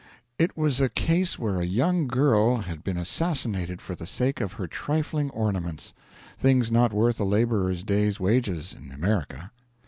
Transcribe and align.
It 0.39 0.57
was 0.57 0.81
a 0.81 0.89
case 0.89 1.37
where 1.37 1.61
a 1.61 1.63
young 1.63 2.07
girl 2.07 2.61
had 2.61 2.83
been 2.83 2.97
assassinated 2.97 3.79
for 3.83 3.93
the 3.93 4.07
sake 4.07 4.41
of 4.41 4.53
her 4.53 4.65
trifling 4.65 5.29
ornaments, 5.29 5.93
things 6.39 6.71
not 6.71 6.91
worth 6.91 7.19
a 7.19 7.23
laborer's 7.23 7.83
day's 7.83 8.19
wages 8.19 8.73
in 8.73 8.89
America. 8.91 9.51